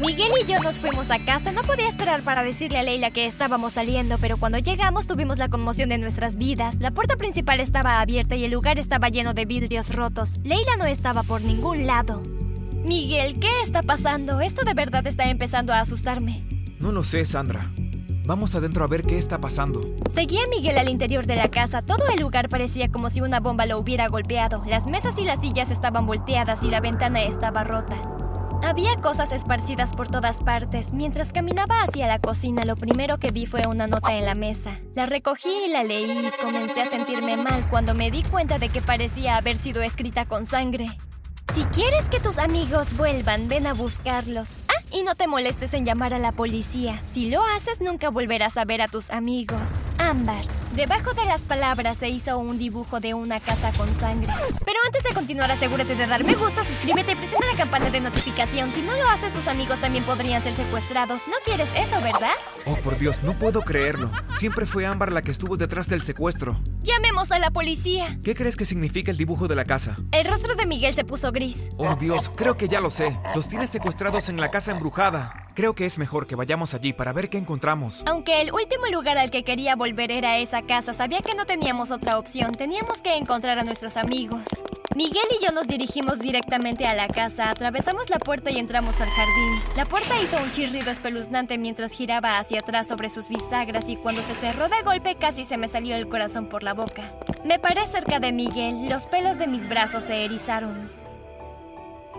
Miguel 0.00 0.26
y 0.42 0.50
yo 0.50 0.58
nos 0.60 0.78
fuimos 0.78 1.12
a 1.12 1.24
casa. 1.24 1.52
No 1.52 1.62
podía 1.62 1.86
esperar 1.86 2.22
para 2.22 2.42
decirle 2.42 2.78
a 2.78 2.82
Leila 2.82 3.12
que 3.12 3.26
estábamos 3.26 3.74
saliendo, 3.74 4.18
pero 4.18 4.38
cuando 4.38 4.58
llegamos 4.58 5.06
tuvimos 5.06 5.38
la 5.38 5.48
conmoción 5.48 5.88
de 5.88 5.98
nuestras 5.98 6.36
vidas. 6.36 6.80
La 6.80 6.90
puerta 6.90 7.16
principal 7.16 7.60
estaba 7.60 8.00
abierta 8.00 8.34
y 8.34 8.44
el 8.44 8.50
lugar 8.50 8.78
estaba 8.80 9.08
lleno 9.08 9.34
de 9.34 9.44
vidrios 9.44 9.94
rotos. 9.94 10.36
Leila 10.42 10.76
no 10.76 10.86
estaba 10.86 11.22
por 11.22 11.42
ningún 11.42 11.86
lado. 11.86 12.22
Miguel, 12.84 13.38
¿qué 13.38 13.62
está 13.62 13.82
pasando? 13.82 14.40
Esto 14.40 14.64
de 14.64 14.74
verdad 14.74 15.06
está 15.06 15.30
empezando 15.30 15.72
a 15.72 15.80
asustarme. 15.80 16.44
No 16.80 16.90
lo 16.90 17.04
sé, 17.04 17.24
Sandra. 17.24 17.70
Vamos 18.26 18.54
adentro 18.54 18.84
a 18.84 18.88
ver 18.88 19.04
qué 19.04 19.16
está 19.16 19.38
pasando. 19.38 19.82
Seguía 20.10 20.40
Miguel 20.50 20.76
al 20.78 20.88
interior 20.88 21.26
de 21.26 21.36
la 21.36 21.50
casa. 21.50 21.82
Todo 21.82 22.08
el 22.12 22.20
lugar 22.20 22.48
parecía 22.48 22.90
como 22.90 23.10
si 23.10 23.20
una 23.20 23.38
bomba 23.38 23.64
lo 23.64 23.78
hubiera 23.78 24.08
golpeado. 24.08 24.64
Las 24.66 24.86
mesas 24.86 25.18
y 25.18 25.24
las 25.24 25.40
sillas 25.40 25.70
estaban 25.70 26.06
volteadas 26.06 26.64
y 26.64 26.70
la 26.70 26.80
ventana 26.80 27.22
estaba 27.22 27.64
rota. 27.64 28.13
Había 28.64 28.96
cosas 28.96 29.30
esparcidas 29.32 29.94
por 29.94 30.08
todas 30.08 30.42
partes. 30.42 30.94
Mientras 30.94 31.32
caminaba 31.32 31.82
hacia 31.82 32.06
la 32.06 32.18
cocina, 32.18 32.64
lo 32.64 32.76
primero 32.76 33.18
que 33.18 33.30
vi 33.30 33.44
fue 33.44 33.66
una 33.66 33.86
nota 33.86 34.16
en 34.16 34.24
la 34.24 34.34
mesa. 34.34 34.80
La 34.94 35.04
recogí 35.04 35.50
y 35.66 35.70
la 35.70 35.84
leí 35.84 36.10
y 36.10 36.42
comencé 36.42 36.80
a 36.80 36.86
sentirme 36.86 37.36
mal 37.36 37.68
cuando 37.68 37.94
me 37.94 38.10
di 38.10 38.22
cuenta 38.22 38.56
de 38.56 38.70
que 38.70 38.80
parecía 38.80 39.36
haber 39.36 39.58
sido 39.58 39.82
escrita 39.82 40.24
con 40.24 40.46
sangre. 40.46 40.86
Si 41.52 41.64
quieres 41.64 42.08
que 42.08 42.20
tus 42.20 42.38
amigos 42.38 42.96
vuelvan, 42.96 43.48
ven 43.48 43.66
a 43.66 43.74
buscarlos. 43.74 44.56
Ah, 44.68 44.82
y 44.90 45.02
no 45.02 45.14
te 45.14 45.26
molestes 45.26 45.74
en 45.74 45.84
llamar 45.84 46.14
a 46.14 46.18
la 46.18 46.32
policía. 46.32 46.98
Si 47.04 47.28
lo 47.28 47.42
haces, 47.42 47.82
nunca 47.82 48.08
volverás 48.08 48.56
a 48.56 48.64
ver 48.64 48.80
a 48.80 48.88
tus 48.88 49.10
amigos. 49.10 49.76
Ámbar. 49.98 50.46
Debajo 50.74 51.14
de 51.14 51.24
las 51.24 51.42
palabras 51.42 51.98
se 51.98 52.08
hizo 52.08 52.36
un 52.36 52.58
dibujo 52.58 52.98
de 52.98 53.14
una 53.14 53.38
casa 53.38 53.70
con 53.76 53.94
sangre. 53.94 54.32
Pero 54.64 54.80
antes 54.84 55.04
de 55.04 55.14
continuar, 55.14 55.48
asegúrate 55.48 55.94
de 55.94 56.04
dar 56.08 56.24
me 56.24 56.34
gusta, 56.34 56.64
suscríbete 56.64 57.12
y 57.12 57.14
presiona 57.14 57.46
la 57.46 57.56
campana 57.56 57.90
de 57.90 58.00
notificación. 58.00 58.72
Si 58.72 58.82
no 58.82 58.96
lo 58.96 59.08
haces, 59.08 59.32
tus 59.32 59.46
amigos 59.46 59.80
también 59.80 60.02
podrían 60.02 60.42
ser 60.42 60.52
secuestrados. 60.52 61.22
No 61.28 61.34
quieres 61.44 61.70
eso, 61.76 62.00
¿verdad? 62.00 62.32
Oh, 62.66 62.74
por 62.74 62.98
Dios, 62.98 63.22
no 63.22 63.38
puedo 63.38 63.62
creerlo. 63.62 64.10
Siempre 64.36 64.66
fue 64.66 64.84
Ámbar 64.84 65.12
la 65.12 65.22
que 65.22 65.30
estuvo 65.30 65.56
detrás 65.56 65.88
del 65.88 66.02
secuestro. 66.02 66.56
Llamemos 66.82 67.30
a 67.30 67.38
la 67.38 67.52
policía. 67.52 68.18
¿Qué 68.24 68.34
crees 68.34 68.56
que 68.56 68.64
significa 68.64 69.12
el 69.12 69.16
dibujo 69.16 69.46
de 69.46 69.54
la 69.54 69.64
casa? 69.64 69.96
El 70.10 70.26
rostro 70.26 70.56
de 70.56 70.66
Miguel 70.66 70.92
se 70.92 71.04
puso 71.04 71.30
gris. 71.30 71.68
Oh, 71.76 71.94
Dios, 71.94 72.32
creo 72.34 72.56
que 72.56 72.66
ya 72.66 72.80
lo 72.80 72.90
sé. 72.90 73.16
Los 73.36 73.48
tienes 73.48 73.70
secuestrados 73.70 74.28
en 74.28 74.40
la 74.40 74.50
casa 74.50 74.72
embrujada. 74.72 75.43
Creo 75.54 75.76
que 75.76 75.86
es 75.86 75.98
mejor 75.98 76.26
que 76.26 76.34
vayamos 76.34 76.74
allí 76.74 76.92
para 76.92 77.12
ver 77.12 77.30
qué 77.30 77.38
encontramos. 77.38 78.02
Aunque 78.06 78.40
el 78.40 78.52
último 78.52 78.86
lugar 78.86 79.18
al 79.18 79.30
que 79.30 79.44
quería 79.44 79.76
volver 79.76 80.10
era 80.10 80.38
esa 80.38 80.62
casa, 80.62 80.92
sabía 80.92 81.20
que 81.20 81.36
no 81.36 81.46
teníamos 81.46 81.92
otra 81.92 82.18
opción. 82.18 82.50
Teníamos 82.52 83.02
que 83.02 83.16
encontrar 83.16 83.60
a 83.60 83.62
nuestros 83.62 83.96
amigos. 83.96 84.42
Miguel 84.96 85.24
y 85.40 85.44
yo 85.44 85.52
nos 85.52 85.68
dirigimos 85.68 86.18
directamente 86.18 86.86
a 86.86 86.94
la 86.94 87.06
casa, 87.06 87.50
atravesamos 87.50 88.10
la 88.10 88.18
puerta 88.18 88.50
y 88.50 88.58
entramos 88.58 89.00
al 89.00 89.08
jardín. 89.10 89.60
La 89.76 89.84
puerta 89.84 90.20
hizo 90.20 90.42
un 90.42 90.50
chirrido 90.50 90.90
espeluznante 90.90 91.56
mientras 91.56 91.92
giraba 91.92 92.38
hacia 92.38 92.58
atrás 92.58 92.88
sobre 92.88 93.10
sus 93.10 93.28
bisagras 93.28 93.88
y 93.88 93.96
cuando 93.96 94.22
se 94.22 94.34
cerró 94.34 94.68
de 94.68 94.82
golpe 94.82 95.14
casi 95.14 95.44
se 95.44 95.56
me 95.56 95.68
salió 95.68 95.94
el 95.94 96.08
corazón 96.08 96.48
por 96.48 96.64
la 96.64 96.74
boca. 96.74 97.12
Me 97.44 97.60
paré 97.60 97.86
cerca 97.86 98.18
de 98.18 98.32
Miguel, 98.32 98.88
los 98.88 99.06
pelos 99.06 99.38
de 99.38 99.46
mis 99.46 99.68
brazos 99.68 100.04
se 100.04 100.24
erizaron. 100.24 100.90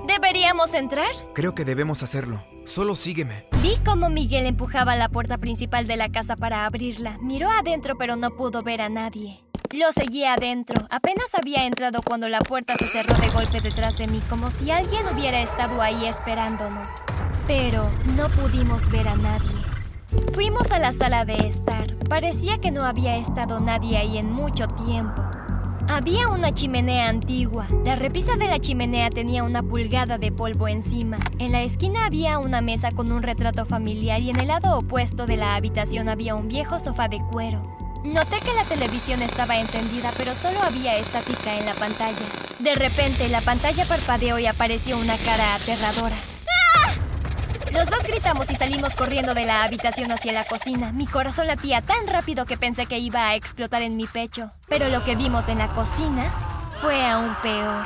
¿Deberíamos 0.08 0.74
entrar? 0.74 1.12
Creo 1.34 1.54
que 1.54 1.66
debemos 1.66 2.04
hacerlo. 2.04 2.44
Solo 2.66 2.96
sígueme. 2.96 3.46
Vi 3.62 3.78
cómo 3.86 4.10
Miguel 4.10 4.48
empujaba 4.48 4.96
la 4.96 5.10
puerta 5.10 5.38
principal 5.38 5.88
de 5.88 5.98
la 5.98 6.10
casa 6.10 6.36
para 6.36 6.66
abrirla. 6.66 7.18
Miró 7.22 7.50
adentro 7.50 7.96
pero 7.98 8.16
no 8.16 8.28
pudo 8.30 8.60
ver 8.62 8.82
a 8.82 8.90
nadie. 8.90 9.40
Lo 9.72 9.92
seguía 9.92 10.34
adentro. 10.34 10.88
Apenas 10.90 11.36
había 11.36 11.66
entrado 11.66 12.02
cuando 12.02 12.28
la 12.28 12.40
puerta 12.40 12.76
se 12.76 12.88
cerró 12.88 13.14
de 13.16 13.30
golpe 13.30 13.62
detrás 13.62 13.98
de 13.98 14.08
mí, 14.08 14.20
como 14.30 14.50
si 14.50 14.72
alguien 14.72 15.06
hubiera 15.14 15.42
estado 15.42 15.82
ahí 15.82 16.06
esperándonos. 16.06 16.92
Pero 17.46 17.90
no 18.16 18.28
pudimos 18.30 18.90
ver 18.90 19.08
a 19.08 19.16
nadie. 19.16 19.62
Fuimos 20.34 20.72
a 20.72 20.80
la 20.80 20.94
sala 20.94 21.26
de 21.26 21.36
estar. 21.36 21.96
Parecía 22.10 22.60
que 22.60 22.72
no 22.72 22.84
había 22.84 23.18
estado 23.18 23.60
nadie 23.60 23.98
ahí 23.98 24.18
en 24.18 24.32
mucho 24.32 24.68
tiempo. 24.68 25.22
Había 25.88 26.30
una 26.30 26.52
chimenea 26.52 27.10
antigua. 27.10 27.68
La 27.86 27.96
repisa 27.96 28.36
de 28.38 28.48
la 28.48 28.60
chimenea 28.60 29.12
tenía 29.12 29.44
una 29.44 29.62
pulgada 29.62 30.18
de 30.18 30.32
polvo 30.32 30.68
encima. 30.68 31.20
En 31.38 31.52
la 31.52 31.62
esquina 31.62 32.06
había 32.06 32.40
una 32.40 32.60
mesa 32.60 32.92
con 32.92 33.12
un 33.12 33.22
retrato 33.22 33.66
familiar 33.66 34.20
y 34.22 34.32
en 34.32 34.40
el 34.40 34.48
lado 34.48 34.80
opuesto 34.80 35.28
de 35.28 35.38
la 35.38 35.56
habitación 35.56 36.10
había 36.10 36.34
un 36.34 36.48
viejo 36.48 36.80
sofá 36.80 37.08
de 37.08 37.22
cuero. 37.32 37.62
Noté 38.04 38.40
que 38.42 38.54
la 38.54 38.66
televisión 38.66 39.22
estaba 39.22 39.60
encendida, 39.60 40.12
pero 40.18 40.34
solo 40.36 40.62
había 40.62 40.98
estática 40.98 41.58
en 41.58 41.66
la 41.66 41.76
pantalla. 41.76 42.26
De 42.60 42.74
repente, 42.74 43.30
la 43.30 43.42
pantalla 43.42 43.86
parpadeó 43.86 44.40
y 44.40 44.48
apareció 44.48 44.98
una 44.98 45.18
cara 45.18 45.56
aterradora. 45.56 46.16
Los 47.76 47.90
dos 47.90 48.08
gritamos 48.08 48.50
y 48.50 48.56
salimos 48.56 48.96
corriendo 48.96 49.34
de 49.34 49.44
la 49.44 49.64
habitación 49.64 50.10
hacia 50.10 50.32
la 50.32 50.46
cocina. 50.46 50.94
Mi 50.94 51.06
corazón 51.08 51.48
latía 51.48 51.82
tan 51.82 52.08
rápido 52.08 52.46
que 52.46 52.56
pensé 52.56 52.86
que 52.86 53.00
iba 53.00 53.28
a 53.28 53.36
explotar 53.36 53.82
en 53.82 53.98
mi 53.98 54.08
pecho. 54.08 54.52
Pero 54.70 54.88
lo 54.88 55.04
que 55.04 55.18
vimos 55.18 55.50
en 55.50 55.58
la 55.58 55.68
cocina 55.68 56.32
fue 56.82 57.06
aún 57.06 57.36
peor. 57.44 57.84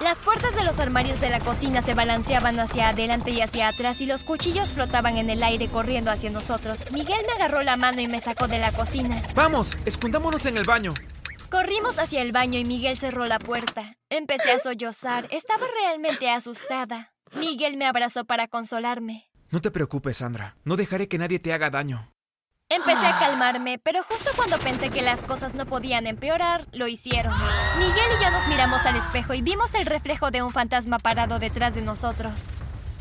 Las 0.00 0.18
puertas 0.18 0.54
de 0.54 0.62
los 0.62 0.78
armarios 0.78 1.22
de 1.22 1.30
la 1.30 1.40
cocina 1.40 1.80
se 1.80 1.94
balanceaban 1.94 2.60
hacia 2.60 2.90
adelante 2.90 3.30
y 3.30 3.40
hacia 3.40 3.68
atrás 3.68 4.02
y 4.02 4.06
los 4.06 4.24
cuchillos 4.24 4.72
flotaban 4.72 5.16
en 5.16 5.30
el 5.30 5.42
aire 5.42 5.68
corriendo 5.68 6.10
hacia 6.10 6.30
nosotros. 6.30 6.84
Miguel 6.92 7.22
me 7.26 7.32
agarró 7.32 7.62
la 7.62 7.78
mano 7.78 8.02
y 8.02 8.08
me 8.08 8.20
sacó 8.20 8.46
de 8.46 8.58
la 8.58 8.72
cocina. 8.72 9.22
¡Vamos! 9.34 9.74
¡Escondámonos 9.86 10.44
en 10.44 10.58
el 10.58 10.64
baño! 10.64 10.92
Corrimos 11.50 11.98
hacia 11.98 12.20
el 12.20 12.32
baño 12.32 12.58
y 12.58 12.66
Miguel 12.66 12.98
cerró 12.98 13.24
la 13.24 13.38
puerta. 13.38 13.96
Empecé 14.10 14.52
a 14.52 14.58
sollozar. 14.58 15.24
Estaba 15.30 15.64
realmente 15.82 16.30
asustada. 16.30 17.14
Miguel 17.36 17.76
me 17.76 17.86
abrazó 17.86 18.24
para 18.24 18.48
consolarme. 18.48 19.29
No 19.50 19.60
te 19.60 19.70
preocupes, 19.72 20.18
Sandra. 20.18 20.54
No 20.64 20.76
dejaré 20.76 21.08
que 21.08 21.18
nadie 21.18 21.40
te 21.40 21.52
haga 21.52 21.70
daño. 21.70 22.12
Empecé 22.68 23.04
a 23.04 23.18
calmarme, 23.18 23.80
pero 23.80 24.04
justo 24.04 24.30
cuando 24.36 24.56
pensé 24.60 24.90
que 24.90 25.02
las 25.02 25.24
cosas 25.24 25.54
no 25.54 25.66
podían 25.66 26.06
empeorar, 26.06 26.68
lo 26.70 26.86
hicieron. 26.86 27.34
Miguel 27.78 27.96
y 28.16 28.22
yo 28.22 28.30
nos 28.30 28.46
miramos 28.46 28.86
al 28.86 28.94
espejo 28.94 29.34
y 29.34 29.42
vimos 29.42 29.74
el 29.74 29.86
reflejo 29.86 30.30
de 30.30 30.42
un 30.42 30.50
fantasma 30.50 31.00
parado 31.00 31.40
detrás 31.40 31.74
de 31.74 31.82
nosotros. 31.82 32.54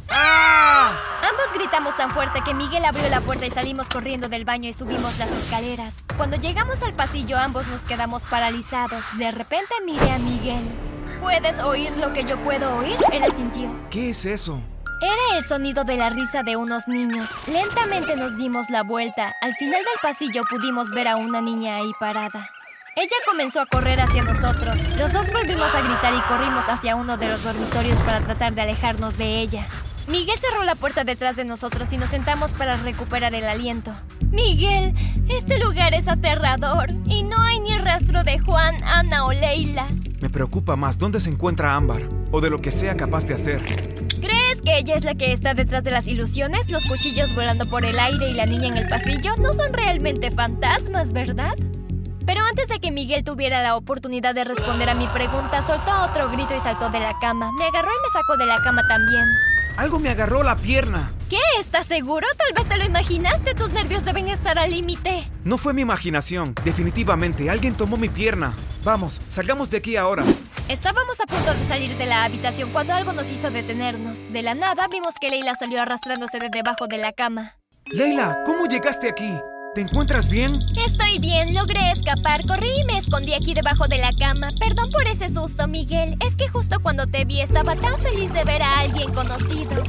Ambos 0.09 1.53
gritamos 1.53 1.95
tan 1.95 2.09
fuerte 2.09 2.41
que 2.43 2.55
Miguel 2.55 2.83
abrió 2.83 3.07
la 3.09 3.21
puerta 3.21 3.45
y 3.45 3.51
salimos 3.51 3.87
corriendo 3.89 4.27
del 4.27 4.43
baño 4.43 4.67
y 4.69 4.73
subimos 4.73 5.19
las 5.19 5.31
escaleras. 5.31 6.03
Cuando 6.17 6.37
llegamos 6.37 6.81
al 6.81 6.93
pasillo 6.93 7.37
ambos 7.37 7.67
nos 7.67 7.85
quedamos 7.85 8.23
paralizados. 8.23 9.05
De 9.19 9.29
repente 9.29 9.75
miré 9.85 10.09
a 10.09 10.17
Miguel. 10.17 10.63
¿Puedes 11.21 11.59
oír 11.59 11.95
lo 11.97 12.11
que 12.11 12.23
yo 12.23 12.43
puedo 12.43 12.75
oír? 12.77 12.97
Él 13.11 13.21
asintió. 13.21 13.69
¿Qué 13.91 14.09
es 14.09 14.25
eso? 14.25 14.63
Era 15.01 15.37
el 15.37 15.45
sonido 15.45 15.85
de 15.85 15.95
la 15.95 16.09
risa 16.09 16.43
de 16.43 16.57
unos 16.57 16.89
niños. 16.89 17.29
Lentamente 17.47 18.17
nos 18.17 18.35
dimos 18.35 18.69
la 18.69 18.83
vuelta. 18.83 19.33
Al 19.41 19.53
final 19.55 19.79
del 19.79 20.01
pasillo 20.01 20.41
pudimos 20.49 20.91
ver 20.91 21.07
a 21.07 21.15
una 21.15 21.39
niña 21.39 21.77
ahí 21.77 21.91
parada. 21.99 22.49
Ella 22.97 23.15
comenzó 23.25 23.61
a 23.61 23.65
correr 23.65 24.01
hacia 24.01 24.23
nosotros. 24.23 24.75
Los 24.97 25.13
dos 25.13 25.31
volvimos 25.31 25.73
a 25.73 25.81
gritar 25.81 26.13
y 26.13 26.19
corrimos 26.27 26.67
hacia 26.67 26.97
uno 26.97 27.15
de 27.15 27.29
los 27.29 27.43
dormitorios 27.45 28.01
para 28.01 28.19
tratar 28.19 28.53
de 28.53 28.61
alejarnos 28.61 29.17
de 29.17 29.39
ella. 29.39 29.67
Miguel 30.09 30.37
cerró 30.37 30.65
la 30.65 30.75
puerta 30.75 31.05
detrás 31.05 31.37
de 31.37 31.45
nosotros 31.45 31.93
y 31.93 31.97
nos 31.97 32.09
sentamos 32.09 32.51
para 32.51 32.75
recuperar 32.75 33.33
el 33.35 33.47
aliento. 33.47 33.93
Miguel, 34.31 34.93
este 35.29 35.59
lugar 35.59 35.93
es 35.93 36.09
aterrador 36.09 36.89
y 37.05 37.23
no 37.23 37.41
hay 37.41 37.59
ni 37.61 37.77
rastro 37.77 38.25
de 38.25 38.39
Juan, 38.39 38.83
Ana 38.83 39.25
o 39.25 39.31
Leila. 39.31 39.87
Me 40.19 40.29
preocupa 40.29 40.75
más 40.75 40.97
dónde 40.97 41.21
se 41.21 41.29
encuentra 41.29 41.75
Ámbar 41.75 42.01
o 42.31 42.41
de 42.41 42.49
lo 42.49 42.59
que 42.59 42.71
sea 42.71 42.97
capaz 42.97 43.25
de 43.27 43.35
hacer. 43.35 44.08
¿Crees 44.79 44.85
que 44.85 44.91
ella 44.91 44.97
es 44.97 45.03
la 45.03 45.15
que 45.15 45.33
está 45.33 45.53
detrás 45.53 45.83
de 45.83 45.91
las 45.91 46.07
ilusiones? 46.07 46.69
Los 46.69 46.85
cuchillos 46.85 47.35
volando 47.35 47.69
por 47.69 47.83
el 47.83 47.99
aire 47.99 48.29
y 48.29 48.33
la 48.33 48.45
niña 48.45 48.67
en 48.67 48.77
el 48.77 48.87
pasillo 48.87 49.35
no 49.35 49.51
son 49.51 49.73
realmente 49.73 50.31
fantasmas, 50.31 51.11
¿verdad? 51.11 51.53
Pero 52.25 52.45
antes 52.45 52.69
de 52.69 52.79
que 52.79 52.89
Miguel 52.89 53.25
tuviera 53.25 53.61
la 53.61 53.75
oportunidad 53.75 54.33
de 54.33 54.45
responder 54.45 54.89
a 54.89 54.95
mi 54.95 55.05
pregunta, 55.07 55.61
soltó 55.63 55.91
otro 56.03 56.29
grito 56.29 56.55
y 56.55 56.61
saltó 56.61 56.89
de 56.91 57.01
la 57.01 57.19
cama. 57.19 57.51
Me 57.51 57.65
agarró 57.65 57.89
y 57.89 58.07
me 58.07 58.09
sacó 58.13 58.37
de 58.37 58.45
la 58.45 58.55
cama 58.63 58.81
también. 58.87 59.25
Algo 59.75 59.99
me 59.99 60.09
agarró 60.09 60.43
la 60.43 60.55
pierna. 60.55 61.11
¿Qué? 61.29 61.41
¿Estás 61.59 61.85
seguro? 61.85 62.25
Tal 62.37 62.53
vez 62.55 62.69
te 62.69 62.77
lo 62.77 62.85
imaginaste. 62.85 63.55
Tus 63.55 63.73
nervios 63.73 64.05
deben 64.05 64.29
estar 64.29 64.57
al 64.57 64.71
límite. 64.71 65.29
No 65.43 65.57
fue 65.57 65.73
mi 65.73 65.81
imaginación. 65.81 66.55
Definitivamente, 66.63 67.49
alguien 67.49 67.75
tomó 67.75 67.97
mi 67.97 68.07
pierna. 68.07 68.53
Vamos, 68.89 69.21
salgamos 69.29 69.69
de 69.69 69.77
aquí 69.77 69.97
ahora. 69.97 70.23
Estábamos 70.67 71.21
a 71.21 71.25
punto 71.27 71.53
de 71.53 71.63
salir 71.67 71.95
de 71.95 72.07
la 72.07 72.23
habitación 72.23 72.71
cuando 72.71 72.91
algo 72.95 73.13
nos 73.13 73.29
hizo 73.29 73.51
detenernos. 73.51 74.33
De 74.33 74.41
la 74.41 74.55
nada 74.55 74.87
vimos 74.87 75.13
que 75.21 75.29
Leila 75.29 75.53
salió 75.53 75.79
arrastrándose 75.79 76.39
de 76.39 76.49
debajo 76.49 76.87
de 76.87 76.97
la 76.97 77.13
cama. 77.13 77.55
Leila, 77.85 78.39
¿cómo 78.47 78.65
llegaste 78.65 79.07
aquí? 79.07 79.31
¿Te 79.75 79.81
encuentras 79.81 80.31
bien? 80.31 80.57
Estoy 80.83 81.19
bien, 81.19 81.53
logré 81.53 81.91
escapar. 81.91 82.43
Corrí 82.47 82.79
y 82.79 82.83
me 82.85 82.97
escondí 82.97 83.35
aquí 83.35 83.53
debajo 83.53 83.87
de 83.87 83.99
la 83.99 84.11
cama. 84.11 84.49
Perdón 84.59 84.89
por 84.89 85.07
ese 85.07 85.29
susto, 85.29 85.67
Miguel. 85.67 86.17
Es 86.25 86.35
que 86.35 86.47
justo 86.47 86.79
cuando 86.81 87.05
te 87.05 87.25
vi 87.25 87.41
estaba 87.41 87.75
tan 87.75 87.95
feliz 87.99 88.33
de 88.33 88.43
ver 88.43 88.63
a 88.63 88.79
alguien 88.79 89.13
conocido. 89.13 89.83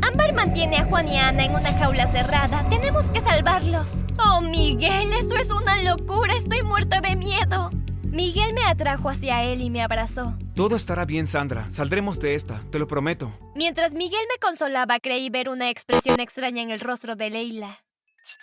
Ámbar 0.00 0.32
mantiene 0.34 0.76
a 0.76 0.84
Juan 0.84 1.08
y 1.08 1.16
a 1.16 1.26
Ana 1.30 1.44
en 1.44 1.56
una 1.56 1.76
jaula 1.76 2.06
cerrada. 2.06 2.64
Tenemos 2.70 3.10
que 3.10 3.20
salvarlos. 3.20 4.04
Oh, 4.24 4.40
Miguel, 4.42 5.12
esto 5.18 5.34
es 5.34 5.50
una 5.50 5.82
locura. 5.82 6.36
Estoy 6.36 6.62
muerta 6.62 7.00
de 7.00 7.16
miedo. 7.16 7.72
Miguel 8.10 8.54
me 8.54 8.64
atrajo 8.64 9.10
hacia 9.10 9.42
él 9.44 9.60
y 9.60 9.70
me 9.70 9.82
abrazó. 9.82 10.36
Todo 10.54 10.76
estará 10.76 11.04
bien, 11.04 11.26
Sandra. 11.26 11.70
Saldremos 11.70 12.18
de 12.20 12.34
esta, 12.34 12.62
te 12.70 12.78
lo 12.78 12.86
prometo. 12.86 13.32
Mientras 13.54 13.94
Miguel 13.94 14.22
me 14.32 14.38
consolaba, 14.40 14.98
creí 14.98 15.30
ver 15.30 15.48
una 15.48 15.70
expresión 15.70 16.18
extraña 16.20 16.62
en 16.62 16.70
el 16.70 16.80
rostro 16.80 17.16
de 17.16 17.30
Leila. 17.30 17.84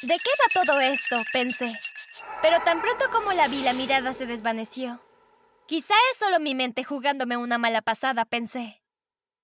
¿De 0.02 0.16
qué 0.16 0.30
va 0.60 0.64
todo 0.66 0.80
esto? 0.80 1.18
pensé. 1.34 1.74
Pero 2.42 2.58
tan 2.64 2.82
pronto 2.82 3.06
como 3.12 3.34
la 3.34 3.48
vi, 3.48 3.62
la 3.62 3.74
mirada 3.74 4.14
se 4.14 4.26
desvaneció. 4.26 5.02
Quizá 5.68 5.94
es 6.12 6.20
solo 6.20 6.40
mi 6.40 6.54
mente 6.54 6.84
jugándome 6.84 7.38
una 7.38 7.58
mala 7.58 7.82
pasada, 7.82 8.26
pensé. 8.26 8.82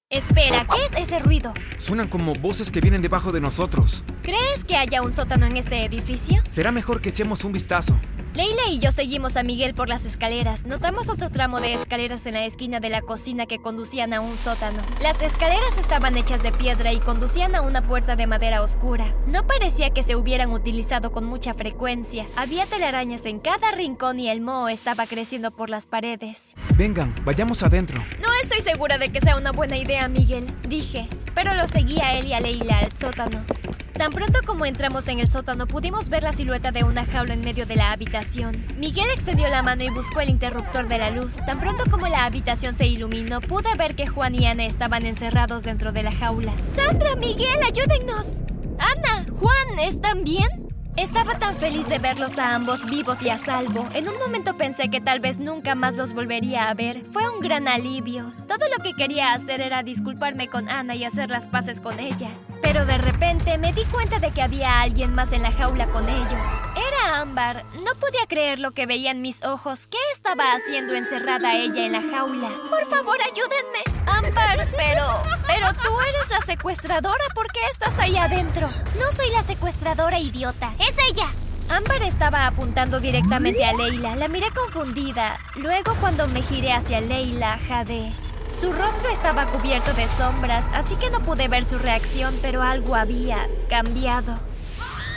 Espera, 0.10 0.68
¿qué 0.68 0.86
es 0.86 1.08
ese 1.08 1.20
ruido? 1.20 1.54
Suenan 1.78 2.10
como 2.10 2.34
voces 2.34 2.70
que 2.70 2.82
vienen 2.82 3.02
debajo 3.02 3.32
de 3.32 3.40
nosotros. 3.40 4.04
¿Crees 4.22 4.66
que 4.66 4.76
haya 4.76 5.02
un 5.02 5.14
sótano 5.14 5.46
en 5.46 5.58
este 5.58 5.86
edificio? 5.86 6.44
Será 6.50 6.72
mejor 6.72 7.02
que 7.02 7.10
echemos 7.10 7.44
un 7.46 7.54
vistazo. 7.54 7.98
Leila 8.34 8.62
y 8.70 8.80
yo 8.80 8.94
seguimos 8.94 9.36
a 9.36 9.44
Miguel 9.44 9.74
por 9.74 9.90
las 9.90 10.06
escaleras. 10.06 10.66
Notamos 10.66 11.10
otro 11.10 11.30
tramo 11.30 11.60
de 11.60 11.74
escaleras 11.74 12.26
en 12.26 12.36
la 12.36 12.46
esquina 12.46 12.80
de 12.80 12.90
la 12.90 13.02
cocina 13.02 13.46
que 13.46 13.60
conducían 13.60 14.14
a 14.14 14.22
un 14.22 14.38
sótano. 14.38 14.80
Las 15.02 15.22
escaleras 15.22 15.78
estaban 15.78 16.16
hechas 16.16 16.42
de 16.42 16.54
piedra 16.54 16.94
y 16.94 17.00
conducían 17.00 17.56
a 17.56 17.62
una 17.62 17.86
puerta 17.86 18.16
de 18.16 18.28
madera 18.28 18.62
oscura. 18.62 19.14
No 19.28 19.46
parecía 19.46 19.90
que 19.90 20.02
se 20.02 20.16
hubieran 20.16 20.52
utilizado 20.52 21.12
con 21.12 21.26
mucha 21.26 21.54
frecuencia. 21.54 22.26
Había 22.38 22.66
telarañas 22.68 23.26
en 23.26 23.40
cada 23.40 23.72
rincón 23.72 24.18
y 24.18 24.30
el 24.30 24.40
moho 24.40 24.70
estaba 24.70 25.08
creciendo 25.08 25.52
por 25.52 25.70
las 25.70 25.86
paredes. 25.86 26.54
Vengan, 26.78 27.14
vayamos 27.26 27.64
adentro. 27.64 28.02
No 28.22 28.30
estoy 28.42 28.62
segura 28.62 28.98
de 28.98 29.10
que 29.10 29.20
sea 29.20 29.36
una 29.36 29.52
buena 29.52 29.76
idea, 29.76 30.08
Miguel, 30.08 30.48
dije, 30.70 31.10
pero 31.36 31.54
lo 31.54 31.68
seguía 31.68 32.08
a 32.08 32.18
él 32.18 32.28
y 32.28 32.34
a 32.34 32.40
Leila 32.40 32.80
al 32.80 32.94
sótano. 32.94 33.44
Tan 33.94 34.12
pronto 34.12 34.40
como 34.46 34.66
entramos 34.66 35.08
en 35.08 35.20
el 35.20 35.28
sótano 35.28 35.68
pudimos 35.68 36.10
ver 36.10 36.24
la 36.24 36.34
silueta 36.34 36.72
de 36.72 36.84
una 36.84 37.06
jaula 37.06 37.34
en 37.34 37.42
medio 37.42 37.66
de 37.66 37.76
la 37.76 37.92
habitación. 37.92 38.66
Miguel 38.78 39.10
extendió 39.14 39.48
la 39.48 39.64
mano 39.64 39.84
y 39.84 39.90
buscó 39.90 40.22
el 40.22 40.30
interruptor 40.30 40.88
de 40.88 40.98
la 40.98 41.10
luz. 41.10 41.38
Tan 41.46 41.60
pronto 41.60 41.84
como 41.90 42.08
la 42.08 42.26
habitación 42.26 42.76
se 42.76 42.88
iluminó, 42.88 43.42
pude 43.42 43.74
ver 43.78 43.96
que 43.96 44.08
Juan 44.08 44.36
y 44.36 44.48
Ana 44.48 44.66
estaban 44.66 45.06
encerrados 45.06 45.64
dentro 45.64 45.92
de 45.92 46.04
la 46.04 46.12
jaula. 46.12 46.54
Sandra, 46.76 47.16
Miguel, 47.16 47.60
ayúdennos. 47.64 48.42
Ana, 48.80 49.26
Juan, 49.38 49.80
¿están 49.80 50.24
bien? 50.24 50.68
Estaba 50.98 51.36
tan 51.36 51.56
feliz 51.56 51.88
de 51.88 52.00
verlos 52.00 52.38
a 52.38 52.54
ambos 52.54 52.86
vivos 52.86 53.22
y 53.22 53.30
a 53.30 53.38
salvo. 53.38 53.88
En 53.94 54.10
un 54.10 54.18
momento 54.20 54.58
pensé 54.58 54.90
que 54.90 55.00
tal 55.00 55.20
vez 55.20 55.40
nunca 55.40 55.74
más 55.74 55.96
los 55.96 56.14
volvería 56.14 56.70
a 56.70 56.74
ver. 56.74 57.04
Fue 57.12 57.30
un 57.30 57.40
gran 57.40 57.68
alivio. 57.68 58.34
Todo 58.48 58.68
lo 58.76 58.84
que 58.84 58.94
quería 58.94 59.34
hacer 59.34 59.62
era 59.62 59.84
disculparme 59.84 60.48
con 60.50 60.68
Ana 60.68 60.96
y 60.96 61.06
hacer 61.06 61.30
las 61.30 61.48
paces 61.48 61.80
con 61.80 62.00
ella. 62.00 62.30
Pero 62.62 62.86
de 62.86 62.98
repente 62.98 63.58
me 63.58 63.74
di 63.74 63.84
cuenta 63.86 64.20
de 64.20 64.32
que 64.32 64.42
había 64.42 64.82
alguien 64.82 65.14
más 65.14 65.32
en 65.32 65.44
la 65.44 65.52
jaula 65.52 65.88
con 65.88 66.08
ellos. 66.08 66.48
Era 66.76 67.22
Ámbar. 67.22 67.64
No 67.84 67.96
podía 68.00 68.26
creer 68.28 68.60
lo 68.60 68.72
que 68.72 68.86
veía 68.86 69.12
en 69.12 69.22
mis 69.22 69.44
ojos. 69.44 69.88
¿Qué 69.88 69.98
estaba 70.14 70.54
haciendo 70.54 70.94
encerrada 70.94 71.56
ella 71.56 71.86
en 71.86 71.92
la 71.94 72.02
jaula? 72.02 72.50
Por 72.70 72.86
favor, 72.90 73.18
ayúdenme. 73.22 73.84
Ámbar, 74.06 74.68
pero... 74.78 75.04
Pero 75.48 75.74
tú 75.84 76.00
eres 76.02 76.30
la 76.30 76.42
secuestradora. 76.42 77.24
¿Por 77.34 77.48
qué 77.52 77.60
estás 77.72 77.98
ahí 78.00 78.18
adentro? 78.18 78.70
No 79.00 79.12
soy 79.16 79.30
la 79.32 79.44
secuestradora, 79.44 80.20
idiota. 80.20 80.72
¡Es 80.80 80.96
ella! 81.10 81.28
Ámbar 81.70 82.04
estaba 82.04 82.48
apuntando 82.48 83.00
directamente 83.00 83.64
a 83.64 83.74
Leila. 83.74 84.16
La 84.16 84.28
miré 84.28 84.48
confundida. 84.52 85.38
Luego, 85.56 85.96
cuando 86.02 86.28
me 86.28 86.42
giré 86.42 86.74
hacia 86.74 87.00
Leila, 87.00 87.60
jadé. 87.68 88.12
Su 88.54 88.72
rostro 88.74 89.10
estaba 89.10 89.46
cubierto 89.48 89.94
de 89.94 90.08
sombras, 90.08 90.66
así 90.74 90.96
que 90.96 91.10
no 91.10 91.20
pude 91.20 91.48
ver 91.48 91.66
su 91.66 91.78
reacción, 91.78 92.38
pero 92.42 92.62
algo 92.62 92.96
había 92.96 93.48
cambiado. 93.70 94.38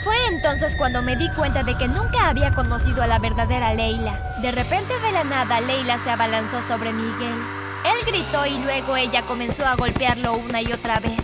Fue 0.03 0.15
entonces 0.27 0.75
cuando 0.77 1.01
me 1.01 1.15
di 1.15 1.29
cuenta 1.29 1.63
de 1.63 1.77
que 1.77 1.87
nunca 1.87 2.29
había 2.29 2.53
conocido 2.53 3.01
a 3.01 3.07
la 3.07 3.19
verdadera 3.19 3.73
Leila. 3.73 4.35
De 4.41 4.51
repente 4.51 4.97
de 4.99 5.11
la 5.11 5.23
nada, 5.23 5.61
Leila 5.61 5.99
se 5.99 6.11
abalanzó 6.11 6.61
sobre 6.61 6.93
Miguel. 6.93 7.35
Él 7.83 8.05
gritó 8.05 8.45
y 8.45 8.57
luego 8.63 8.95
ella 8.97 9.23
comenzó 9.23 9.65
a 9.65 9.75
golpearlo 9.75 10.37
una 10.37 10.61
y 10.61 10.71
otra 10.71 10.99
vez. 10.99 11.23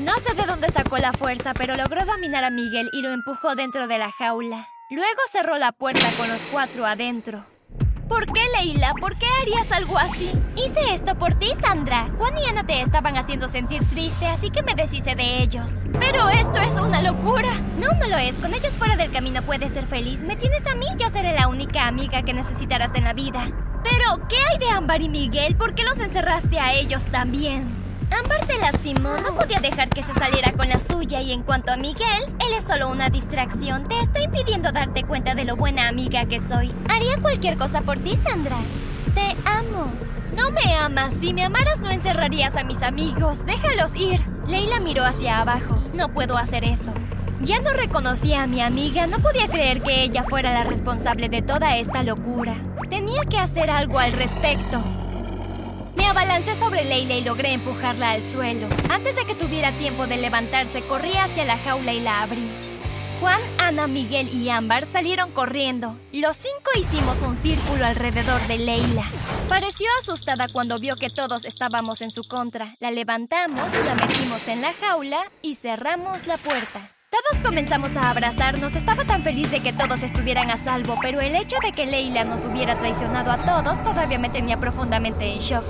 No 0.00 0.16
sé 0.18 0.34
de 0.34 0.46
dónde 0.46 0.68
sacó 0.70 0.98
la 0.98 1.12
fuerza, 1.12 1.54
pero 1.54 1.76
logró 1.76 2.04
dominar 2.04 2.44
a 2.44 2.50
Miguel 2.50 2.88
y 2.92 3.02
lo 3.02 3.10
empujó 3.10 3.54
dentro 3.54 3.86
de 3.86 3.98
la 3.98 4.10
jaula. 4.10 4.68
Luego 4.90 5.20
cerró 5.30 5.58
la 5.58 5.72
puerta 5.72 6.08
con 6.16 6.28
los 6.28 6.44
cuatro 6.46 6.86
adentro. 6.86 7.44
¿Por 8.08 8.26
qué, 8.26 8.40
Leila? 8.58 8.92
¿Por 9.00 9.16
qué 9.16 9.26
harías 9.40 9.72
algo 9.72 9.98
así? 9.98 10.30
Hice 10.56 10.92
esto 10.92 11.14
por 11.16 11.34
ti, 11.34 11.52
Sandra. 11.54 12.08
Juan 12.18 12.36
y 12.38 12.44
Ana 12.44 12.64
te 12.64 12.80
estaban 12.80 13.16
haciendo 13.16 13.48
sentir 13.48 13.84
triste, 13.88 14.26
así 14.26 14.50
que 14.50 14.62
me 14.62 14.74
deshice 14.74 15.14
de 15.14 15.42
ellos. 15.42 15.84
Pero 15.98 16.28
esto 16.28 16.60
es 16.60 16.78
una 16.78 17.00
locura. 17.00 17.52
No, 17.78 17.92
no 17.92 18.08
lo 18.08 18.18
es. 18.18 18.38
Con 18.38 18.54
ellos 18.54 18.76
fuera 18.76 18.96
del 18.96 19.10
camino 19.10 19.42
puedes 19.42 19.72
ser 19.72 19.86
feliz. 19.86 20.24
Me 20.24 20.36
tienes 20.36 20.66
a 20.66 20.74
mí, 20.74 20.86
yo 20.98 21.08
seré 21.10 21.32
la 21.32 21.48
única 21.48 21.86
amiga 21.86 22.22
que 22.22 22.34
necesitarás 22.34 22.94
en 22.94 23.04
la 23.04 23.12
vida. 23.12 23.50
Pero, 23.82 24.28
¿qué 24.28 24.36
hay 24.36 24.58
de 24.58 24.68
Ámbar 24.68 25.02
y 25.02 25.08
Miguel? 25.08 25.56
¿Por 25.56 25.74
qué 25.74 25.82
los 25.84 25.98
encerraste 25.98 26.60
a 26.60 26.74
ellos 26.74 27.06
también? 27.06 27.81
Ámbar 28.10 28.46
te 28.46 28.58
lastimó, 28.58 29.16
no 29.18 29.34
podía 29.34 29.60
dejar 29.60 29.88
que 29.88 30.02
se 30.02 30.14
saliera 30.14 30.52
con 30.52 30.68
la 30.68 30.78
suya 30.78 31.20
y 31.20 31.32
en 31.32 31.42
cuanto 31.42 31.72
a 31.72 31.76
Miguel, 31.76 32.22
él 32.40 32.52
es 32.56 32.64
solo 32.64 32.90
una 32.90 33.08
distracción, 33.08 33.88
te 33.88 34.00
está 34.00 34.20
impidiendo 34.20 34.72
darte 34.72 35.04
cuenta 35.04 35.34
de 35.34 35.44
lo 35.44 35.56
buena 35.56 35.88
amiga 35.88 36.26
que 36.26 36.40
soy. 36.40 36.74
Haría 36.88 37.18
cualquier 37.18 37.56
cosa 37.56 37.82
por 37.82 37.98
ti, 37.98 38.16
Sandra. 38.16 38.58
Te 39.14 39.36
amo. 39.44 39.92
No 40.36 40.50
me 40.50 40.74
amas, 40.74 41.12
si 41.12 41.34
me 41.34 41.44
amaras 41.44 41.80
no 41.80 41.90
encerrarías 41.90 42.56
a 42.56 42.64
mis 42.64 42.82
amigos, 42.82 43.44
déjalos 43.44 43.94
ir. 43.94 44.20
Leila 44.46 44.80
miró 44.80 45.04
hacia 45.04 45.40
abajo, 45.40 45.78
no 45.92 46.12
puedo 46.12 46.38
hacer 46.38 46.64
eso. 46.64 46.92
Ya 47.42 47.60
no 47.60 47.72
reconocía 47.72 48.44
a 48.44 48.46
mi 48.46 48.60
amiga, 48.60 49.06
no 49.06 49.18
podía 49.18 49.48
creer 49.48 49.82
que 49.82 50.02
ella 50.04 50.22
fuera 50.22 50.54
la 50.54 50.62
responsable 50.62 51.28
de 51.28 51.42
toda 51.42 51.76
esta 51.76 52.02
locura. 52.02 52.54
Tenía 52.88 53.24
que 53.24 53.38
hacer 53.38 53.68
algo 53.68 53.98
al 53.98 54.12
respecto. 54.12 54.82
Me 55.96 56.06
abalancé 56.06 56.54
sobre 56.54 56.84
Leila 56.84 57.14
y 57.14 57.24
logré 57.24 57.52
empujarla 57.52 58.12
al 58.12 58.22
suelo. 58.22 58.68
Antes 58.90 59.16
de 59.16 59.24
que 59.24 59.34
tuviera 59.34 59.72
tiempo 59.72 60.06
de 60.06 60.16
levantarse, 60.16 60.82
corrí 60.82 61.12
hacia 61.16 61.44
la 61.44 61.58
jaula 61.58 61.92
y 61.92 62.00
la 62.00 62.22
abrí. 62.22 62.42
Juan, 63.20 63.40
Ana, 63.56 63.86
Miguel 63.86 64.34
y 64.34 64.48
Ámbar 64.48 64.84
salieron 64.84 65.30
corriendo. 65.30 65.96
Los 66.12 66.36
cinco 66.38 66.70
hicimos 66.76 67.22
un 67.22 67.36
círculo 67.36 67.86
alrededor 67.86 68.44
de 68.48 68.58
Leila. 68.58 69.04
Pareció 69.48 69.86
asustada 70.00 70.48
cuando 70.48 70.80
vio 70.80 70.96
que 70.96 71.08
todos 71.08 71.44
estábamos 71.44 72.00
en 72.02 72.10
su 72.10 72.24
contra. 72.24 72.74
La 72.80 72.90
levantamos, 72.90 73.68
la 73.84 73.94
metimos 73.94 74.48
en 74.48 74.62
la 74.62 74.72
jaula 74.72 75.30
y 75.40 75.54
cerramos 75.54 76.26
la 76.26 76.36
puerta. 76.36 76.90
Todos 77.12 77.42
comenzamos 77.42 77.94
a 77.98 78.08
abrazarnos. 78.08 78.74
Estaba 78.74 79.04
tan 79.04 79.22
feliz 79.22 79.50
de 79.50 79.60
que 79.60 79.74
todos 79.74 80.02
estuvieran 80.02 80.50
a 80.50 80.56
salvo, 80.56 80.96
pero 81.02 81.20
el 81.20 81.36
hecho 81.36 81.56
de 81.62 81.72
que 81.72 81.84
Leila 81.84 82.24
nos 82.24 82.44
hubiera 82.44 82.78
traicionado 82.78 83.30
a 83.30 83.36
todos 83.36 83.84
todavía 83.84 84.18
me 84.18 84.30
tenía 84.30 84.56
profundamente 84.56 85.30
en 85.30 85.38
shock. 85.38 85.64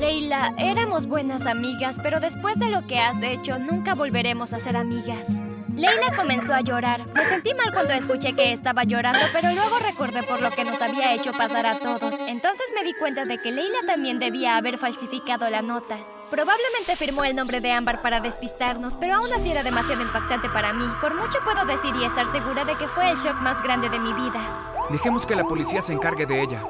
Leila, 0.00 0.52
éramos 0.58 1.06
buenas 1.06 1.46
amigas, 1.46 2.00
pero 2.02 2.18
después 2.18 2.58
de 2.58 2.70
lo 2.70 2.88
que 2.88 2.98
has 2.98 3.22
hecho, 3.22 3.60
nunca 3.60 3.94
volveremos 3.94 4.52
a 4.52 4.58
ser 4.58 4.76
amigas. 4.76 5.28
Leila 5.74 6.14
comenzó 6.16 6.54
a 6.54 6.60
llorar. 6.60 7.06
Me 7.14 7.24
sentí 7.24 7.54
mal 7.54 7.72
cuando 7.72 7.92
escuché 7.92 8.32
que 8.34 8.52
estaba 8.52 8.84
llorando, 8.84 9.20
pero 9.32 9.52
luego 9.52 9.78
recordé 9.78 10.22
por 10.22 10.40
lo 10.40 10.50
que 10.50 10.64
nos 10.64 10.80
había 10.80 11.14
hecho 11.14 11.32
pasar 11.32 11.66
a 11.66 11.78
todos. 11.78 12.14
Entonces 12.26 12.72
me 12.74 12.84
di 12.84 12.92
cuenta 12.94 13.24
de 13.24 13.38
que 13.38 13.52
Leila 13.52 13.78
también 13.86 14.18
debía 14.18 14.56
haber 14.56 14.78
falsificado 14.78 15.48
la 15.48 15.62
nota. 15.62 15.96
Probablemente 16.30 16.94
firmó 16.96 17.24
el 17.24 17.34
nombre 17.34 17.60
de 17.60 17.72
Ámbar 17.72 18.02
para 18.02 18.20
despistarnos, 18.20 18.94
pero 18.96 19.16
aún 19.16 19.32
así 19.34 19.50
era 19.50 19.64
demasiado 19.64 20.02
impactante 20.02 20.48
para 20.48 20.72
mí. 20.72 20.84
Por 21.00 21.14
mucho 21.14 21.38
puedo 21.44 21.64
decir 21.64 21.94
y 21.96 22.04
estar 22.04 22.30
segura 22.30 22.64
de 22.64 22.76
que 22.76 22.86
fue 22.86 23.10
el 23.10 23.16
shock 23.16 23.40
más 23.40 23.62
grande 23.62 23.88
de 23.88 23.98
mi 23.98 24.12
vida. 24.12 24.40
Dejemos 24.90 25.26
que 25.26 25.34
la 25.36 25.44
policía 25.44 25.80
se 25.80 25.92
encargue 25.92 26.26
de 26.26 26.42
ella. 26.42 26.62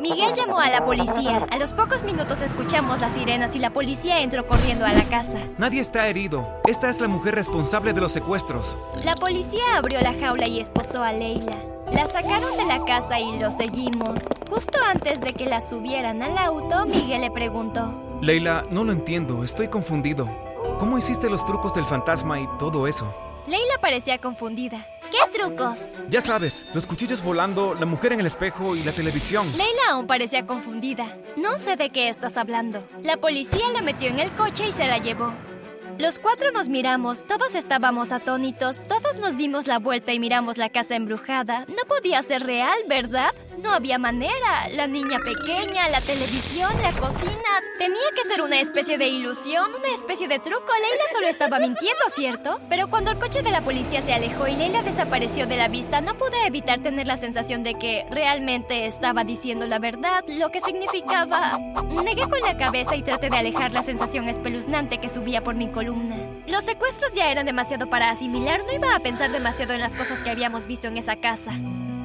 Miguel 0.00 0.34
llamó 0.34 0.60
a 0.60 0.68
la 0.68 0.84
policía. 0.84 1.46
A 1.50 1.58
los 1.58 1.72
pocos 1.72 2.02
minutos 2.02 2.40
escuchamos 2.42 3.00
las 3.00 3.12
sirenas 3.14 3.56
y 3.56 3.58
la 3.58 3.70
policía 3.70 4.20
entró 4.20 4.46
corriendo 4.46 4.84
a 4.84 4.92
la 4.92 5.04
casa. 5.04 5.38
Nadie 5.58 5.80
está 5.80 6.06
herido. 6.08 6.46
Esta 6.66 6.88
es 6.88 7.00
la 7.00 7.08
mujer 7.08 7.34
responsable 7.34 7.92
de 7.92 8.00
los 8.00 8.12
secuestros. 8.12 8.76
La 9.04 9.14
policía 9.14 9.62
abrió 9.76 10.00
la 10.00 10.12
jaula 10.12 10.46
y 10.48 10.60
esposó 10.60 11.02
a 11.02 11.12
Leila. 11.12 11.56
La 11.90 12.06
sacaron 12.06 12.56
de 12.56 12.66
la 12.66 12.84
casa 12.84 13.18
y 13.20 13.38
lo 13.38 13.50
seguimos. 13.50 14.20
Justo 14.50 14.78
antes 14.86 15.20
de 15.20 15.32
que 15.32 15.46
la 15.46 15.60
subieran 15.60 16.22
al 16.22 16.36
auto, 16.36 16.84
Miguel 16.84 17.22
le 17.22 17.30
preguntó. 17.30 17.92
Leila, 18.20 18.64
no 18.70 18.84
lo 18.84 18.92
entiendo. 18.92 19.44
Estoy 19.44 19.68
confundido. 19.68 20.28
¿Cómo 20.78 20.98
hiciste 20.98 21.30
los 21.30 21.44
trucos 21.46 21.74
del 21.74 21.84
fantasma 21.86 22.38
y 22.40 22.46
todo 22.58 22.86
eso? 22.86 23.06
Leila 23.46 23.78
parecía 23.80 24.18
confundida. 24.18 24.84
¿Qué 25.10 25.38
trucos? 25.38 25.90
Ya 26.08 26.20
sabes, 26.20 26.66
los 26.74 26.86
cuchillos 26.86 27.22
volando, 27.22 27.74
la 27.74 27.86
mujer 27.86 28.12
en 28.12 28.20
el 28.20 28.26
espejo 28.26 28.76
y 28.76 28.82
la 28.82 28.92
televisión. 28.92 29.50
Leila 29.56 29.90
aún 29.90 30.06
parecía 30.06 30.46
confundida. 30.46 31.16
No 31.36 31.58
sé 31.58 31.76
de 31.76 31.90
qué 31.90 32.08
estás 32.08 32.36
hablando. 32.36 32.82
La 33.02 33.16
policía 33.16 33.68
la 33.72 33.82
metió 33.82 34.08
en 34.08 34.20
el 34.20 34.30
coche 34.32 34.68
y 34.68 34.72
se 34.72 34.86
la 34.86 34.98
llevó. 34.98 35.32
Los 35.98 36.18
cuatro 36.18 36.50
nos 36.52 36.68
miramos, 36.68 37.26
todos 37.26 37.54
estábamos 37.54 38.12
atónitos, 38.12 38.80
todos 38.86 39.16
nos 39.18 39.38
dimos 39.38 39.66
la 39.66 39.78
vuelta 39.78 40.12
y 40.12 40.18
miramos 40.20 40.58
la 40.58 40.68
casa 40.68 40.94
embrujada. 40.94 41.64
No 41.68 41.84
podía 41.88 42.22
ser 42.22 42.42
real, 42.42 42.78
¿verdad? 42.86 43.32
No 43.62 43.72
había 43.72 43.98
manera. 43.98 44.68
La 44.72 44.86
niña 44.86 45.18
pequeña, 45.18 45.88
la 45.88 46.00
televisión, 46.00 46.70
la 46.82 46.92
cocina. 46.92 47.32
Tenía 47.78 47.96
que 48.14 48.28
ser 48.28 48.42
una 48.42 48.60
especie 48.60 48.98
de 48.98 49.08
ilusión, 49.08 49.70
una 49.74 49.94
especie 49.94 50.28
de 50.28 50.38
truco. 50.38 50.72
Leila 50.72 51.04
solo 51.12 51.26
estaba 51.26 51.58
mintiendo, 51.58 52.02
¿cierto? 52.14 52.60
Pero 52.68 52.88
cuando 52.88 53.10
el 53.10 53.18
coche 53.18 53.42
de 53.42 53.50
la 53.50 53.62
policía 53.62 54.02
se 54.02 54.12
alejó 54.12 54.46
y 54.46 54.56
Leila 54.56 54.82
desapareció 54.82 55.46
de 55.46 55.56
la 55.56 55.68
vista, 55.68 56.00
no 56.00 56.14
pude 56.14 56.46
evitar 56.46 56.80
tener 56.80 57.06
la 57.06 57.16
sensación 57.16 57.62
de 57.62 57.74
que 57.74 58.06
realmente 58.10 58.86
estaba 58.86 59.24
diciendo 59.24 59.66
la 59.66 59.78
verdad, 59.78 60.24
lo 60.28 60.50
que 60.50 60.60
significaba... 60.60 61.58
Negué 62.04 62.22
con 62.22 62.40
la 62.40 62.56
cabeza 62.56 62.94
y 62.94 63.02
traté 63.02 63.30
de 63.30 63.38
alejar 63.38 63.72
la 63.72 63.82
sensación 63.82 64.28
espeluznante 64.28 64.98
que 64.98 65.08
subía 65.08 65.42
por 65.42 65.54
mi 65.54 65.68
columna. 65.68 66.16
Los 66.46 66.64
secuestros 66.64 67.14
ya 67.14 67.30
eran 67.30 67.46
demasiado 67.46 67.88
para 67.88 68.10
asimilar, 68.10 68.60
no 68.64 68.72
iba 68.72 68.94
a 68.94 69.00
pensar 69.00 69.32
demasiado 69.32 69.72
en 69.72 69.80
las 69.80 69.96
cosas 69.96 70.22
que 70.22 70.30
habíamos 70.30 70.66
visto 70.66 70.86
en 70.88 70.98
esa 70.98 71.16
casa. 71.16 71.52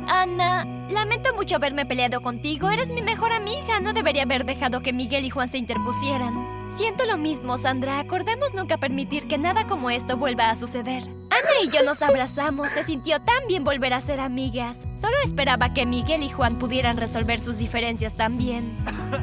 Ana, 0.08 0.66
lamento 0.90 1.34
mucho 1.34 1.56
haberme 1.56 1.86
peleado 1.86 2.22
contigo. 2.22 2.70
Eres 2.70 2.92
mi 2.92 3.02
mejor 3.02 3.32
amiga. 3.32 3.80
No 3.80 3.94
debería 3.94 4.24
haber 4.24 4.46
dejado 4.46 4.82
que 4.82 4.94
Miguel 4.94 5.26
y 5.26 5.30
Juan 5.30 5.50
se 5.50 5.58
interpusieran. 5.58 6.34
Siento 6.78 7.06
lo 7.06 7.18
mismo, 7.18 7.58
Sandra. 7.58 8.00
Acordemos 8.00 8.54
nunca 8.54 8.78
permitir 8.78 9.28
que 9.28 9.38
nada 9.38 9.68
como 9.68 9.90
esto 9.90 10.18
vuelva 10.18 10.50
a 10.50 10.56
suceder. 10.56 11.04
Ana 11.04 11.64
y 11.64 11.70
yo 11.70 11.84
nos 11.84 12.02
abrazamos. 12.02 12.70
Se 12.70 12.84
sintió 12.84 13.22
tan 13.22 13.46
bien 13.48 13.64
volver 13.64 13.94
a 13.94 14.02
ser 14.02 14.20
amigas. 14.20 14.80
Solo 15.00 15.16
esperaba 15.24 15.74
que 15.74 15.86
Miguel 15.86 16.24
y 16.24 16.30
Juan 16.30 16.58
pudieran 16.58 16.98
resolver 16.98 17.42
sus 17.42 17.58
diferencias 17.58 18.16
también. 18.16 18.76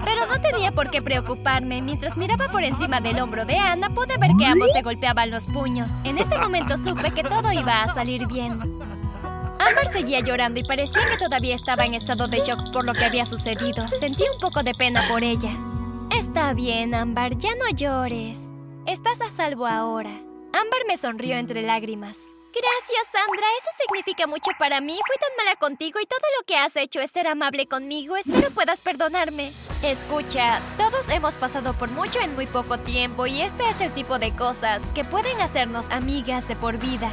Pero 0.04 0.26
no 0.26 0.40
tenía 0.40 0.72
por 0.72 0.90
qué 0.90 1.00
preocuparme. 1.02 1.80
Mientras 1.80 2.16
miraba 2.18 2.48
por 2.48 2.64
encima 2.64 3.00
del 3.00 3.18
hombro 3.20 3.44
de 3.44 3.56
Ana, 3.56 3.90
pude 3.90 4.18
ver 4.18 4.32
que 4.38 4.46
ambos 4.46 4.72
se 4.72 4.82
golpeaban 4.82 5.30
los 5.30 5.46
puños. 5.46 5.90
En 6.04 6.18
ese 6.18 6.38
momento 6.38 6.76
supe 6.76 7.10
que 7.10 7.22
todo 7.22 7.52
iba 7.52 7.82
a 7.82 7.88
salir 7.88 8.26
bien. 8.26 8.58
Amber 9.68 9.88
seguía 9.88 10.20
llorando 10.20 10.60
y 10.60 10.64
parecía 10.64 11.02
que 11.10 11.18
todavía 11.18 11.54
estaba 11.54 11.84
en 11.84 11.94
estado 11.94 12.26
de 12.26 12.38
shock 12.38 12.72
por 12.72 12.84
lo 12.84 12.94
que 12.94 13.04
había 13.04 13.24
sucedido. 13.26 13.86
Sentí 13.98 14.24
un 14.32 14.40
poco 14.40 14.62
de 14.62 14.72
pena 14.72 15.06
por 15.08 15.22
ella. 15.22 15.50
Está 16.10 16.54
bien, 16.54 16.94
Amber, 16.94 17.36
ya 17.36 17.54
no 17.54 17.68
llores. 17.70 18.48
Estás 18.86 19.20
a 19.20 19.30
salvo 19.30 19.66
ahora. 19.66 20.10
Amber 20.52 20.82
me 20.86 20.96
sonrió 20.96 21.36
entre 21.36 21.62
lágrimas. 21.62 22.32
Gracias, 22.54 23.08
Sandra. 23.12 23.46
Eso 23.58 23.68
significa 23.86 24.26
mucho 24.26 24.50
para 24.58 24.80
mí. 24.80 24.98
Fui 25.06 25.16
tan 25.20 25.36
mala 25.36 25.56
contigo 25.56 26.00
y 26.00 26.06
todo 26.06 26.20
lo 26.38 26.46
que 26.46 26.56
has 26.56 26.74
hecho 26.76 27.00
es 27.00 27.10
ser 27.10 27.26
amable 27.26 27.66
conmigo. 27.66 28.16
Espero 28.16 28.50
puedas 28.50 28.80
perdonarme. 28.80 29.52
Escucha, 29.82 30.58
todos 30.78 31.10
hemos 31.10 31.36
pasado 31.36 31.74
por 31.74 31.90
mucho 31.90 32.20
en 32.20 32.34
muy 32.34 32.46
poco 32.46 32.78
tiempo 32.78 33.26
y 33.26 33.42
este 33.42 33.68
es 33.68 33.80
el 33.82 33.92
tipo 33.92 34.18
de 34.18 34.34
cosas 34.34 34.80
que 34.94 35.04
pueden 35.04 35.40
hacernos 35.40 35.90
amigas 35.90 36.48
de 36.48 36.56
por 36.56 36.78
vida. 36.78 37.12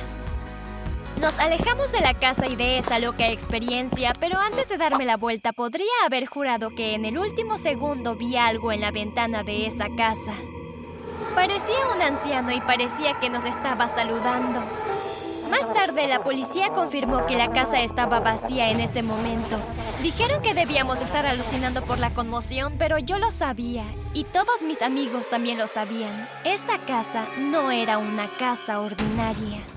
Nos 1.25 1.39
alejamos 1.39 1.91
de 1.91 2.01
la 2.01 2.13
casa 2.13 2.45
y 2.45 2.55
de 2.55 2.77
esa 2.77 2.99
loca 2.99 3.27
experiencia, 3.29 4.13
pero 4.19 4.37
antes 4.37 4.69
de 4.69 4.77
darme 4.77 5.05
la 5.05 5.17
vuelta 5.17 5.53
podría 5.53 5.89
haber 6.05 6.27
jurado 6.27 6.69
que 6.69 6.93
en 6.93 7.03
el 7.03 7.17
último 7.17 7.57
segundo 7.57 8.13
vi 8.13 8.37
algo 8.37 8.71
en 8.71 8.81
la 8.81 8.91
ventana 8.91 9.41
de 9.41 9.65
esa 9.65 9.87
casa. 9.97 10.33
Parecía 11.33 11.87
un 11.95 12.03
anciano 12.03 12.51
y 12.51 12.61
parecía 12.61 13.19
que 13.19 13.31
nos 13.31 13.43
estaba 13.43 13.87
saludando. 13.87 14.59
Más 15.49 15.73
tarde 15.73 16.05
la 16.05 16.23
policía 16.23 16.69
confirmó 16.69 17.25
que 17.25 17.37
la 17.37 17.51
casa 17.51 17.81
estaba 17.81 18.19
vacía 18.19 18.69
en 18.69 18.79
ese 18.79 19.01
momento. 19.01 19.57
Dijeron 20.03 20.43
que 20.43 20.53
debíamos 20.53 21.01
estar 21.01 21.25
alucinando 21.25 21.81
por 21.85 21.97
la 21.97 22.13
conmoción, 22.13 22.75
pero 22.77 22.99
yo 22.99 23.17
lo 23.17 23.31
sabía 23.31 23.85
y 24.13 24.25
todos 24.25 24.61
mis 24.61 24.83
amigos 24.83 25.27
también 25.31 25.57
lo 25.57 25.65
sabían. 25.65 26.29
Esa 26.43 26.77
casa 26.77 27.25
no 27.39 27.71
era 27.71 27.97
una 27.97 28.27
casa 28.37 28.79
ordinaria. 28.79 29.74